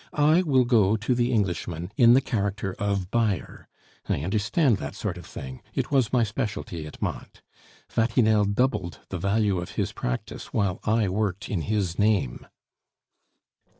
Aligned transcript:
I 0.13 0.41
will 0.41 0.65
go 0.65 0.97
to 0.97 1.13
the 1.13 1.31
Englishman 1.31 1.91
in 1.95 2.15
the 2.15 2.21
character 2.21 2.73
of 2.79 3.11
buyer. 3.11 3.67
I 4.09 4.21
understand 4.21 4.77
that 4.77 4.95
sort 4.95 5.15
of 5.15 5.27
thing; 5.27 5.61
it 5.75 5.91
was 5.91 6.11
my 6.11 6.23
specialty 6.23 6.87
at 6.87 6.99
Mantes. 7.03 7.43
Vatinelle 7.87 8.45
doubled 8.45 9.01
the 9.09 9.19
value 9.19 9.59
of 9.59 9.73
his 9.73 9.91
practice, 9.93 10.51
while 10.51 10.79
I 10.85 11.07
worked 11.07 11.49
in 11.49 11.61
his 11.61 11.99
name." 11.99 12.47